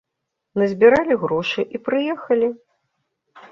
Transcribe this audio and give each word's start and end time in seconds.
Назбіралі 0.61 1.17
грошы 1.25 1.67
і 1.79 1.83
прыехалі. 1.91 2.51